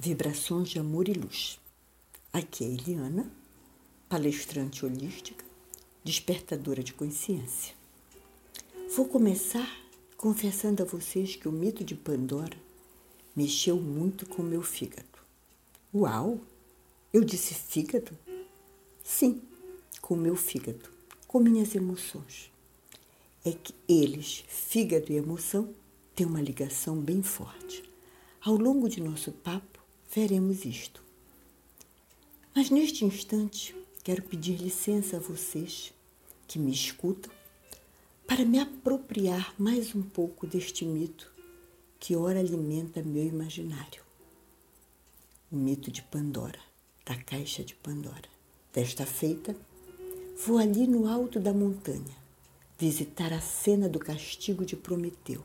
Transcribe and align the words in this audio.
Vibrações 0.00 0.68
de 0.68 0.78
Amor 0.78 1.08
e 1.08 1.12
Luz. 1.12 1.58
Aqui 2.32 2.62
é 2.62 2.68
Eliana, 2.68 3.28
palestrante 4.08 4.86
holística, 4.86 5.44
despertadora 6.04 6.84
de 6.84 6.94
consciência. 6.94 7.74
Vou 8.94 9.08
começar 9.08 9.68
confessando 10.16 10.84
a 10.84 10.86
vocês 10.86 11.34
que 11.34 11.48
o 11.48 11.52
mito 11.52 11.82
de 11.82 11.96
Pandora 11.96 12.56
mexeu 13.34 13.74
muito 13.76 14.24
com 14.24 14.40
meu 14.40 14.62
fígado. 14.62 15.18
Uau! 15.92 16.40
Eu 17.12 17.24
disse 17.24 17.52
fígado? 17.52 18.16
Sim, 19.02 19.42
com 20.00 20.14
meu 20.14 20.36
fígado, 20.36 20.88
com 21.26 21.40
minhas 21.40 21.74
emoções. 21.74 22.52
É 23.44 23.50
que 23.50 23.74
eles, 23.88 24.44
fígado 24.46 25.10
e 25.10 25.16
emoção, 25.16 25.74
têm 26.14 26.24
uma 26.24 26.40
ligação 26.40 27.00
bem 27.00 27.20
forte. 27.20 27.82
Ao 28.40 28.54
longo 28.54 28.88
de 28.88 29.00
nosso 29.00 29.32
papo, 29.32 29.77
veremos 30.10 30.64
isto. 30.64 31.02
Mas 32.54 32.70
neste 32.70 33.04
instante, 33.04 33.74
quero 34.02 34.22
pedir 34.22 34.56
licença 34.56 35.16
a 35.16 35.20
vocês 35.20 35.92
que 36.46 36.58
me 36.58 36.72
escutam 36.72 37.30
para 38.26 38.44
me 38.44 38.58
apropriar 38.58 39.54
mais 39.58 39.94
um 39.94 40.02
pouco 40.02 40.46
deste 40.46 40.84
mito 40.84 41.32
que 42.00 42.16
ora 42.16 42.38
alimenta 42.38 43.02
meu 43.02 43.24
imaginário. 43.24 44.02
O 45.50 45.56
mito 45.56 45.90
de 45.90 46.02
Pandora, 46.02 46.58
da 47.04 47.16
caixa 47.16 47.64
de 47.64 47.74
Pandora. 47.74 48.28
Desta 48.72 49.06
feita, 49.06 49.56
vou 50.44 50.58
ali 50.58 50.86
no 50.86 51.08
alto 51.08 51.40
da 51.40 51.52
montanha 51.52 52.16
visitar 52.78 53.32
a 53.32 53.40
cena 53.40 53.88
do 53.88 53.98
castigo 53.98 54.64
de 54.64 54.76
Prometeu, 54.76 55.42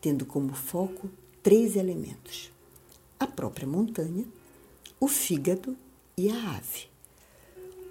tendo 0.00 0.24
como 0.24 0.54
foco 0.54 1.10
três 1.42 1.76
elementos: 1.76 2.50
a 3.18 3.26
própria 3.26 3.66
montanha, 3.66 4.24
o 5.00 5.08
fígado 5.08 5.76
e 6.16 6.30
a 6.30 6.56
ave, 6.56 6.88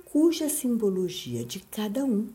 cuja 0.05 0.49
simbologia 0.49 1.45
de 1.45 1.59
cada 1.59 2.03
um 2.03 2.29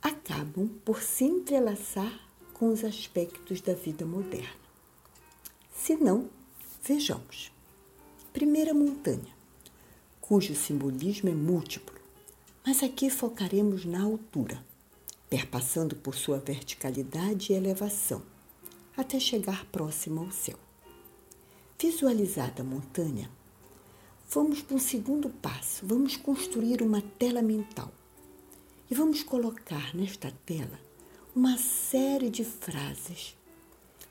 acabam 0.00 0.68
por 0.84 1.02
se 1.02 1.24
entrelaçar 1.24 2.28
com 2.54 2.72
os 2.72 2.84
aspectos 2.84 3.60
da 3.60 3.74
vida 3.74 4.04
moderna. 4.04 4.68
Se 5.74 5.96
não, 5.96 6.28
vejamos. 6.82 7.52
Primeira 8.32 8.74
montanha, 8.74 9.32
cujo 10.20 10.54
simbolismo 10.54 11.28
é 11.28 11.34
múltiplo, 11.34 11.98
mas 12.64 12.82
aqui 12.82 13.10
focaremos 13.10 13.84
na 13.84 14.02
altura, 14.02 14.62
perpassando 15.30 15.96
por 15.96 16.14
sua 16.14 16.38
verticalidade 16.38 17.52
e 17.52 17.56
elevação, 17.56 18.22
até 18.96 19.18
chegar 19.18 19.64
próximo 19.66 20.20
ao 20.20 20.30
céu. 20.30 20.67
Visualizada 21.80 22.62
a 22.62 22.64
montanha, 22.64 23.30
vamos 24.28 24.60
para 24.60 24.74
um 24.74 24.80
segundo 24.80 25.30
passo. 25.30 25.86
Vamos 25.86 26.16
construir 26.16 26.82
uma 26.82 27.00
tela 27.00 27.40
mental. 27.40 27.92
E 28.90 28.94
vamos 28.96 29.22
colocar 29.22 29.94
nesta 29.94 30.32
tela 30.44 30.80
uma 31.36 31.56
série 31.56 32.30
de 32.30 32.42
frases 32.42 33.36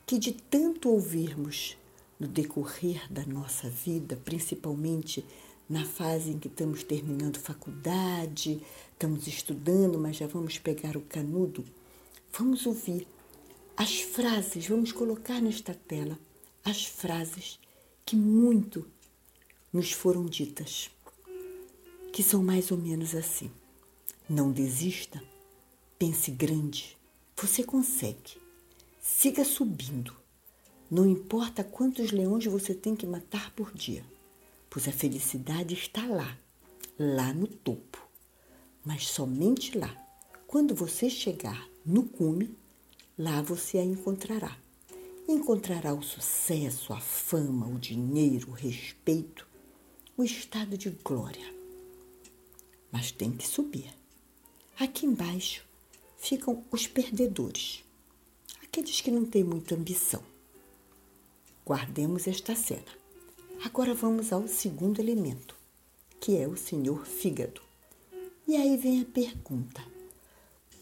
que, 0.06 0.18
de 0.18 0.32
tanto 0.32 0.88
ouvirmos 0.88 1.76
no 2.18 2.26
decorrer 2.26 3.02
da 3.12 3.26
nossa 3.26 3.68
vida, 3.68 4.16
principalmente 4.24 5.22
na 5.68 5.84
fase 5.84 6.30
em 6.30 6.38
que 6.38 6.48
estamos 6.48 6.82
terminando 6.82 7.36
faculdade, 7.36 8.62
estamos 8.92 9.26
estudando, 9.26 9.98
mas 9.98 10.16
já 10.16 10.26
vamos 10.26 10.56
pegar 10.56 10.96
o 10.96 11.02
canudo, 11.02 11.62
vamos 12.32 12.64
ouvir 12.64 13.06
as 13.76 14.00
frases, 14.00 14.66
vamos 14.66 14.90
colocar 14.90 15.42
nesta 15.42 15.74
tela 15.74 16.18
as 16.64 16.84
frases 16.84 17.58
que 18.04 18.16
muito 18.16 18.86
nos 19.72 19.92
foram 19.92 20.26
ditas, 20.26 20.90
que 22.12 22.22
são 22.22 22.42
mais 22.42 22.70
ou 22.70 22.78
menos 22.78 23.14
assim: 23.14 23.50
não 24.28 24.50
desista, 24.50 25.22
pense 25.98 26.30
grande, 26.30 26.96
você 27.36 27.62
consegue, 27.62 28.38
siga 29.00 29.44
subindo. 29.44 30.16
Não 30.90 31.06
importa 31.06 31.62
quantos 31.62 32.12
leões 32.12 32.46
você 32.46 32.74
tem 32.74 32.96
que 32.96 33.06
matar 33.06 33.50
por 33.54 33.72
dia, 33.74 34.04
pois 34.70 34.88
a 34.88 34.92
felicidade 34.92 35.74
está 35.74 36.06
lá, 36.06 36.38
lá 36.98 37.32
no 37.32 37.46
topo. 37.46 38.08
Mas 38.82 39.06
somente 39.06 39.76
lá, 39.76 39.94
quando 40.46 40.74
você 40.74 41.10
chegar 41.10 41.68
no 41.84 42.04
cume, 42.04 42.56
lá 43.18 43.42
você 43.42 43.76
a 43.76 43.84
encontrará 43.84 44.56
encontrará 45.28 45.92
o 45.92 46.02
sucesso, 46.02 46.92
a 46.94 47.00
fama, 47.00 47.66
o 47.66 47.78
dinheiro, 47.78 48.48
o 48.48 48.54
respeito, 48.54 49.46
o 50.16 50.24
estado 50.24 50.78
de 50.78 50.88
glória. 50.88 51.54
Mas 52.90 53.12
tem 53.12 53.30
que 53.30 53.46
subir. 53.46 53.94
Aqui 54.78 55.04
embaixo 55.04 55.62
ficam 56.16 56.64
os 56.70 56.86
perdedores, 56.86 57.84
aqueles 58.62 59.02
que 59.02 59.10
não 59.10 59.26
têm 59.26 59.44
muita 59.44 59.74
ambição. 59.74 60.22
Guardemos 61.64 62.26
esta 62.26 62.56
cena. 62.56 62.98
Agora 63.62 63.92
vamos 63.92 64.32
ao 64.32 64.48
segundo 64.48 65.00
elemento, 65.00 65.54
que 66.18 66.38
é 66.38 66.48
o 66.48 66.56
senhor 66.56 67.04
fígado. 67.04 67.60
E 68.46 68.56
aí 68.56 68.78
vem 68.78 69.02
a 69.02 69.04
pergunta: 69.04 69.84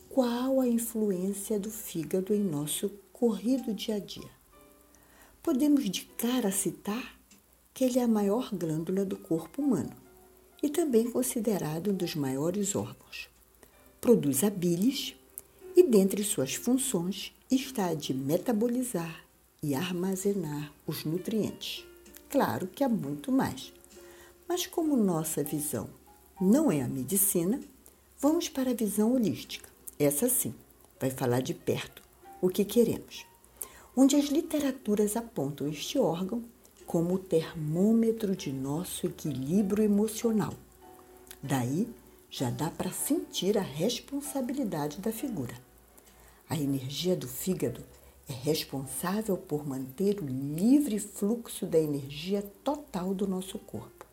qual 0.09 0.61
a 0.61 0.69
influência 0.69 1.59
do 1.59 1.71
fígado 1.71 2.33
em 2.33 2.45
nosso 2.45 2.91
corrido 3.13 3.75
dia 3.75 3.97
a 3.97 3.99
dia? 3.99 4.36
Podemos 5.47 5.89
de 5.89 6.03
cara 6.19 6.51
citar 6.51 7.17
que 7.73 7.85
ele 7.85 8.01
é 8.01 8.03
a 8.03 8.09
maior 8.09 8.51
glândula 8.53 9.05
do 9.05 9.17
corpo 9.17 9.63
humano 9.63 9.93
e 10.61 10.69
também 10.69 11.09
considerado 11.09 11.93
um 11.93 11.95
dos 11.95 12.17
maiores 12.17 12.75
órgãos. 12.75 13.29
Produz 14.01 14.43
a 14.43 14.51
bilis 14.51 15.15
e, 15.77 15.85
dentre 15.85 16.25
suas 16.25 16.57
funções, 16.57 17.33
está 17.49 17.87
a 17.87 17.95
de 17.95 18.13
metabolizar 18.13 19.25
e 19.63 19.73
armazenar 19.73 20.73
os 20.85 21.05
nutrientes. 21.05 21.87
Claro 22.29 22.67
que 22.67 22.83
há 22.83 22.89
muito 22.89 23.31
mais, 23.31 23.73
mas 24.49 24.67
como 24.67 24.97
nossa 24.97 25.45
visão 25.45 25.89
não 26.41 26.73
é 26.73 26.83
a 26.83 26.89
medicina, 26.89 27.61
vamos 28.19 28.49
para 28.49 28.73
a 28.73 28.75
visão 28.75 29.15
holística. 29.15 29.69
Essa 29.97 30.29
sim 30.29 30.53
vai 30.99 31.11
falar 31.11 31.41
de 31.41 31.55
perto 31.55 32.03
o 32.43 32.49
que 32.49 32.65
queremos 32.65 33.25
onde 33.99 34.15
as 34.15 34.27
literaturas 34.27 35.17
apontam 35.17 35.67
este 35.67 35.99
órgão 35.99 36.45
como 36.85 37.15
o 37.15 37.19
termômetro 37.19 38.37
de 38.37 38.53
nosso 38.53 39.07
equilíbrio 39.07 39.83
emocional. 39.83 40.53
Daí 41.43 41.89
já 42.29 42.51
dá 42.51 42.71
para 42.71 42.93
sentir 42.93 43.57
a 43.57 43.63
responsabilidade 43.63 45.01
da 45.01 45.11
figura. 45.11 45.55
A 46.47 46.61
energia 46.61 47.17
do 47.17 47.27
fígado 47.27 47.83
é 48.29 48.33
responsável 48.35 49.37
por 49.37 49.67
manter 49.67 50.21
o 50.21 50.27
livre 50.27 50.99
fluxo 50.99 51.65
da 51.65 51.79
energia 51.79 52.43
total 52.63 53.15
do 53.15 53.27
nosso 53.27 53.59
corpo. 53.59 54.05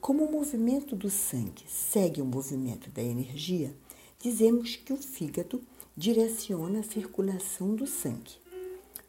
Como 0.00 0.24
o 0.24 0.32
movimento 0.32 0.96
do 0.96 1.08
sangue 1.08 1.64
segue 1.68 2.20
o 2.20 2.26
movimento 2.26 2.90
da 2.90 3.02
energia, 3.02 3.72
dizemos 4.18 4.74
que 4.74 4.92
o 4.92 4.96
fígado 4.96 5.62
direciona 5.96 6.80
a 6.80 6.82
circulação 6.82 7.74
do 7.74 7.86
sangue 7.86 8.43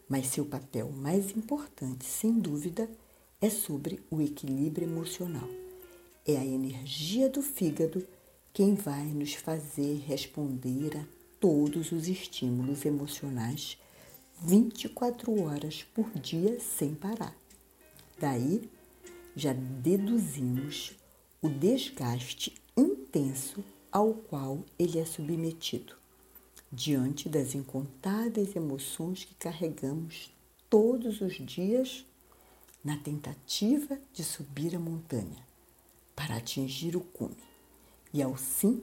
mas 0.08 0.28
seu 0.28 0.46
papel 0.46 0.92
mais 0.92 1.32
importante, 1.36 2.06
sem 2.06 2.34
dúvida, 2.34 2.90
é 3.42 3.50
sobre 3.50 4.04
o 4.10 4.22
equilíbrio 4.22 4.88
emocional. 4.88 5.50
É 6.26 6.38
a 6.38 6.46
energia 6.46 7.30
do 7.30 7.42
fígado 7.42 8.06
quem 8.54 8.74
vai 8.74 9.06
nos 9.06 9.34
fazer 9.34 10.04
responder 10.08 10.98
a 10.98 11.06
todos 11.40 11.92
os 11.92 12.08
estímulos 12.08 12.86
emocionais 12.86 13.78
24 14.42 15.44
horas 15.44 15.84
por 15.94 16.10
dia 16.12 16.60
sem 16.60 16.94
parar. 16.94 17.36
Daí, 18.20 18.70
já 19.36 19.54
deduzimos 19.54 20.94
o 21.42 21.50
desgaste 21.50 22.54
intenso 22.78 23.64
ao 23.92 24.14
qual 24.14 24.64
ele 24.80 25.00
é 25.00 25.06
submetido 25.06 26.05
diante 26.72 27.30
das 27.30 27.56
incontáveis 27.56 28.56
emoções 28.56 29.24
que 29.24 29.36
carregamos 29.36 30.34
todos 30.70 31.22
os 31.22 31.34
dias 31.36 32.06
na 32.84 32.98
tentativa 32.98 34.00
de 34.14 34.24
subir 34.24 34.76
a 34.76 34.80
montanha 34.80 35.46
para 36.16 36.38
atingir 36.38 36.96
o 36.96 37.02
cume 37.02 37.36
e 38.14 38.22
ao 38.22 38.38
sim, 38.38 38.82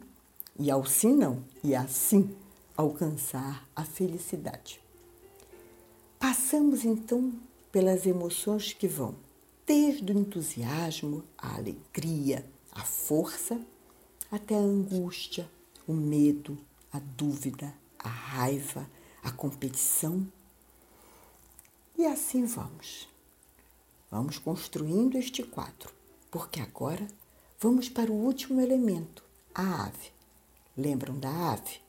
e 0.59 0.71
ao 0.71 0.85
sim 0.85 1.15
não, 1.15 1.43
e 1.65 1.75
assim 1.75 2.37
alcançar 2.77 3.67
a 3.75 3.85
felicidade. 3.85 4.81
Passamos 6.19 6.85
então 6.85 7.33
pelas 7.71 8.07
emoções 8.07 8.73
que 8.73 8.87
vão 8.87 9.15
desde 9.67 10.13
o 10.13 10.19
entusiasmo, 10.19 11.25
a 11.39 11.57
alegria, 11.57 12.45
a 12.71 12.85
força, 12.85 13.61
até 14.31 14.55
a 14.55 14.59
angústia, 14.59 15.49
o 15.87 15.93
medo, 15.93 16.59
a 16.93 16.99
dúvida, 16.99 17.75
a 17.99 18.09
raiva, 18.09 18.89
a 19.23 19.31
competição. 19.33 20.31
E 21.97 22.05
assim 22.05 22.45
vamos. 22.45 23.09
Vamos 24.11 24.39
construindo 24.39 25.17
este 25.17 25.43
quadro, 25.43 25.91
porque 26.31 26.61
agora 26.61 27.09
vamos 27.59 27.89
para 27.89 28.13
o 28.13 28.15
último 28.15 28.61
elemento, 28.61 29.25
a 29.55 29.87
ave. 29.87 30.13
Lembram 30.77 31.19
da 31.19 31.53
ave? 31.53 31.81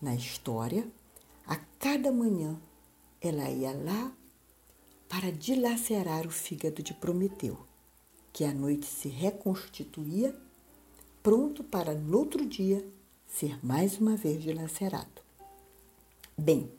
Na 0.00 0.14
história, 0.14 0.86
a 1.44 1.56
cada 1.78 2.12
manhã 2.12 2.60
ela 3.20 3.50
ia 3.50 3.72
lá 3.72 4.12
para 5.08 5.32
dilacerar 5.32 6.24
o 6.24 6.30
fígado 6.30 6.82
de 6.82 6.94
Prometeu, 6.94 7.58
que 8.32 8.44
à 8.44 8.52
noite 8.52 8.86
se 8.86 9.08
reconstituía, 9.08 10.36
pronto 11.22 11.64
para 11.64 11.94
no 11.94 12.18
outro 12.18 12.44
dia 12.46 12.84
ser 13.26 13.58
mais 13.64 13.98
uma 13.98 14.16
vez 14.16 14.42
dilacerado. 14.42 15.22
Bem, 16.36 16.70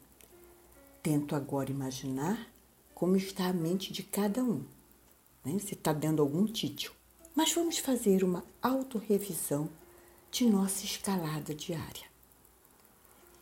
tento 1.01 1.35
agora 1.35 1.71
imaginar 1.71 2.51
como 2.94 3.15
está 3.15 3.47
a 3.47 3.53
mente 3.53 3.94
de 3.94 4.03
cada 4.03 4.44
um 4.44 4.63
né? 5.47 5.59
se 5.59 5.73
está 5.73 5.94
dando 5.94 6.21
algum 6.21 6.45
título. 6.45 6.95
Mas 7.33 7.53
vamos 7.53 7.77
fazer 7.77 8.23
uma 8.23 8.44
autorrevisão 8.61 9.69
de 10.31 10.45
nossa 10.45 10.83
escalada 10.83 11.53
diária. 11.53 12.05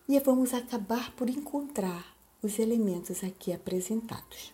E 0.08 0.20
vamos 0.20 0.54
acabar 0.54 1.12
por 1.16 1.30
encontrar 1.30 2.16
os 2.42 2.60
elementos 2.60 3.24
aqui 3.24 3.52
apresentados. 3.52 4.54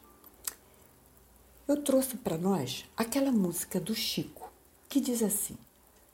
Eu 1.68 1.84
trouxe 1.84 2.18
para 2.18 2.38
nós 2.38 2.86
aquela 2.96 3.32
música 3.32 3.80
do 3.80 3.94
Chico, 3.94 4.50
que 4.88 5.02
diz 5.02 5.22
assim: 5.22 5.58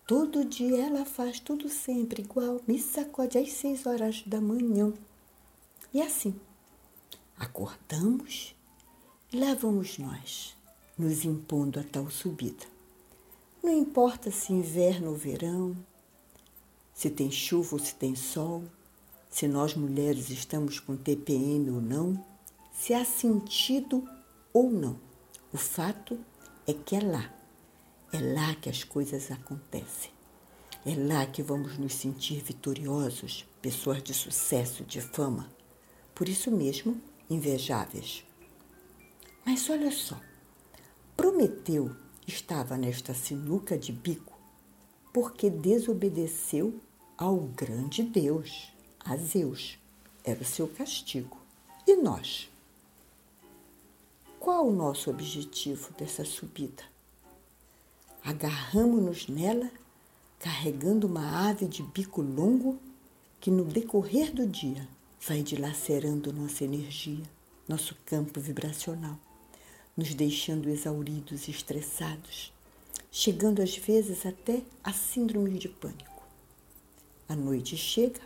Todo 0.07 0.45
dia 0.45 0.86
ela 0.86 1.04
faz 1.04 1.38
tudo 1.38 1.68
sempre 1.68 2.21
igual, 2.21 2.62
me 2.65 2.80
sacode 2.80 3.38
às 3.38 3.51
seis 3.51 3.86
horas 3.86 4.24
da 4.25 4.39
manhã. 4.39 4.94
E 5.94 6.01
assim, 6.01 6.33
acordamos 7.38 8.56
e 9.33 9.38
lá 9.38 9.54
vamos 9.54 9.98
nós 9.98 10.56
nos 10.98 11.25
impondo 11.25 11.77
a 11.77 11.83
tal 11.83 12.09
subida. 12.09 12.65
Não 13.62 13.74
importa 13.74 14.31
se 14.31 14.54
inverno 14.54 15.09
ou 15.09 15.15
verão, 15.18 15.75
se 16.94 17.09
tem 17.09 17.30
chuva 17.30 17.75
ou 17.75 17.80
se 17.80 17.94
tem 17.94 18.15
sol, 18.15 18.63
se 19.30 19.45
nós 19.45 19.75
mulheres 19.75 20.30
estamos 20.30 20.80
com 20.80 20.95
TPM 20.95 21.69
ou 21.69 21.81
não, 21.81 22.25
se 22.71 22.94
há 22.94 23.04
sentido 23.04 24.07
ou 24.54 24.71
não. 24.71 24.98
O 25.51 25.57
fato 25.57 26.18
é 26.65 26.74
que 26.74 26.95
é 26.95 27.01
lá, 27.01 27.36
é 28.12 28.19
lá 28.19 28.56
que 28.56 28.69
as 28.69 28.83
coisas 28.83 29.31
acontecem. 29.31 30.12
É 30.86 30.95
lá 30.95 31.25
que 31.25 31.44
vamos 31.44 31.77
nos 31.77 31.94
sentir 31.94 32.42
vitoriosos, 32.42 33.45
pessoas 33.62 34.01
de 34.01 34.13
sucesso, 34.13 34.83
de 34.83 35.01
fama. 35.01 35.50
Por 36.15 36.30
isso 36.30 36.50
mesmo, 36.50 37.01
invejáveis. 37.30 38.24
Mas 39.45 39.69
olha 39.69 39.92
só, 39.92 40.19
Prometeu 41.15 41.95
estava 42.25 42.77
nesta 42.77 43.13
sinuca 43.13 43.77
de 43.77 43.92
bico 43.92 44.38
porque 45.13 45.50
desobedeceu 45.50 46.80
ao 47.18 47.38
grande 47.38 48.04
Deus, 48.04 48.71
a 49.04 49.18
Zeus. 49.18 49.80
Era 50.24 50.42
o 50.42 50.45
seu 50.45 50.68
castigo. 50.68 51.38
E 51.88 51.95
nós? 51.95 52.51
Qual 54.39 54.68
o 54.68 54.74
nosso 54.74 55.09
objetivo 55.09 55.92
dessa 55.98 56.24
subida? 56.24 56.83
Agarramos-nos 58.27 59.27
nela, 59.29 59.71
carregando 60.38 61.07
uma 61.07 61.47
ave 61.50 61.65
de 61.65 61.81
bico 61.81 62.21
longo 62.21 62.77
que 63.39 63.50
no 63.50 63.63
decorrer 63.63 64.33
do 64.33 64.45
dia 64.45 64.85
vai 65.25 65.41
dilacerando 65.41 66.33
nossa 66.33 66.65
energia, 66.65 67.24
nosso 67.69 67.95
campo 68.06 68.41
vibracional 68.41 69.18
nos 69.97 70.13
deixando 70.13 70.69
exauridos 70.69 71.47
e 71.47 71.51
estressados, 71.51 72.53
chegando 73.12 73.63
às 73.63 73.75
vezes 73.75 74.27
até 74.27 74.62
a 74.83 74.94
síndrome 74.94 75.57
de 75.57 75.68
pânico. 75.68 76.23
A 77.27 77.35
noite 77.35 77.75
chega 77.75 78.21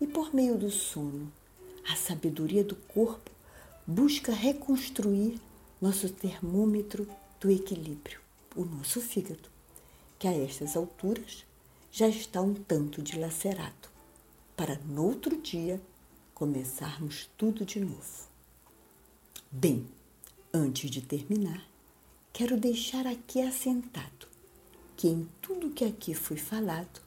e, 0.00 0.06
por 0.06 0.34
meio 0.34 0.56
do 0.56 0.70
sono, 0.70 1.30
a 1.86 1.94
sabedoria 1.96 2.64
do 2.64 2.74
corpo 2.74 3.30
busca 3.86 4.32
reconstruir 4.32 5.38
nosso 5.80 6.08
termômetro 6.08 7.06
do 7.38 7.50
equilíbrio, 7.50 8.21
o 8.56 8.64
nosso 8.64 9.00
fígado, 9.00 9.48
que 10.18 10.26
a 10.26 10.32
estas 10.32 10.76
alturas 10.76 11.44
já 11.90 12.08
está 12.08 12.40
um 12.40 12.54
tanto 12.54 13.02
dilacerado, 13.02 13.88
para 14.56 14.76
no 14.86 15.06
outro 15.06 15.40
dia 15.40 15.80
começarmos 16.34 17.28
tudo 17.36 17.64
de 17.64 17.80
novo. 17.80 18.28
Bem, 19.50 19.86
Antes 20.54 20.90
de 20.90 21.00
terminar, 21.00 21.66
quero 22.30 22.60
deixar 22.60 23.06
aqui 23.06 23.40
assentado 23.40 24.28
que 24.94 25.08
em 25.08 25.26
tudo 25.40 25.70
que 25.70 25.82
aqui 25.82 26.12
foi 26.12 26.36
falado 26.36 27.00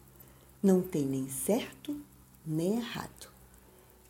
não 0.63 0.81
tem 0.81 1.05
nem 1.05 1.29
certo 1.29 1.95
nem 2.43 2.77
errado. 2.77 3.29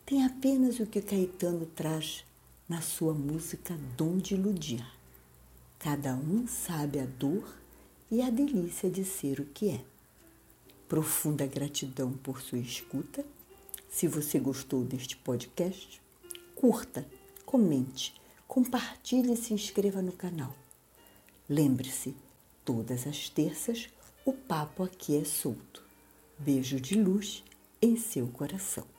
Tem 0.06 0.24
apenas 0.24 0.80
o 0.80 0.86
que 0.86 1.02
Caetano 1.02 1.66
traz 1.66 2.24
na 2.66 2.80
sua 2.80 3.12
música 3.12 3.78
Dom 3.94 4.16
de 4.16 4.32
Iludir. 4.32 4.86
Cada 5.86 6.16
um 6.16 6.48
sabe 6.48 6.98
a 6.98 7.06
dor 7.06 7.48
e 8.10 8.20
a 8.20 8.28
delícia 8.28 8.90
de 8.90 9.04
ser 9.04 9.38
o 9.38 9.44
que 9.44 9.70
é. 9.70 9.84
Profunda 10.88 11.46
gratidão 11.46 12.12
por 12.12 12.42
sua 12.42 12.58
escuta. 12.58 13.24
Se 13.88 14.08
você 14.08 14.40
gostou 14.40 14.82
deste 14.82 15.16
podcast, 15.16 16.02
curta, 16.56 17.06
comente 17.44 18.20
compartilhe 18.48 19.34
e 19.34 19.36
se 19.36 19.54
inscreva 19.54 20.02
no 20.02 20.10
canal. 20.10 20.56
Lembre-se, 21.48 22.16
todas 22.64 23.06
as 23.06 23.28
terças 23.28 23.88
o 24.24 24.32
papo 24.32 24.82
aqui 24.82 25.16
é 25.16 25.24
solto. 25.24 25.84
Beijo 26.36 26.80
de 26.80 27.00
luz 27.00 27.44
em 27.80 27.96
seu 27.96 28.26
coração. 28.26 28.95